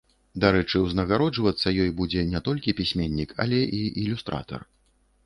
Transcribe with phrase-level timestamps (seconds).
[0.43, 4.65] Дарэчы, узнагароджвацца ёй будзе не толькі пісьменнік, але і ілюстратар.